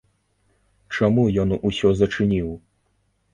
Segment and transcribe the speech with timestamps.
[0.99, 2.49] Чаму ён усё зачыніў?